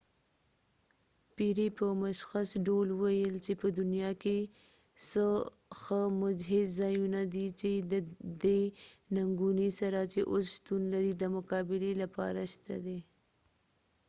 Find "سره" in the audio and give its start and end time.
9.79-9.99